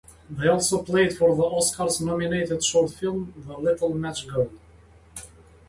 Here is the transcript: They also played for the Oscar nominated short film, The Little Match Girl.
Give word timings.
They 0.31 0.47
also 0.47 0.81
played 0.81 1.15
for 1.15 1.35
the 1.35 1.43
Oscar 1.43 1.85
nominated 2.03 2.63
short 2.63 2.89
film, 2.89 3.35
The 3.45 3.55
Little 3.55 3.93
Match 3.93 4.27
Girl. 4.27 4.49